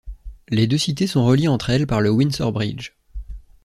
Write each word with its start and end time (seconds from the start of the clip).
Les 0.49 0.65
deux 0.65 0.79
cités 0.79 1.05
sont 1.05 1.23
reliées 1.27 1.47
entre 1.47 1.69
elles 1.69 1.85
par 1.85 2.01
le 2.01 2.09
Windsor 2.09 2.51
Bridge. 2.51 2.93